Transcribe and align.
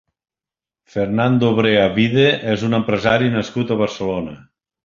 Fernando 0.93 1.51
Brea 1.59 1.83
Vide 1.99 2.25
és 2.57 2.65
un 2.71 2.79
empresari 2.81 3.33
nascut 3.39 3.75
a 3.77 3.81
Barcelona. 3.87 4.39